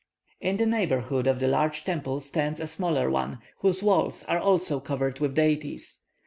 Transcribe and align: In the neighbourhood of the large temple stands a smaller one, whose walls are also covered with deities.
In 0.39 0.57
the 0.57 0.65
neighbourhood 0.65 1.27
of 1.27 1.39
the 1.39 1.47
large 1.47 1.83
temple 1.85 2.21
stands 2.21 2.59
a 2.59 2.65
smaller 2.65 3.07
one, 3.07 3.37
whose 3.59 3.83
walls 3.83 4.23
are 4.23 4.39
also 4.39 4.79
covered 4.79 5.19
with 5.19 5.35
deities. 5.35 5.99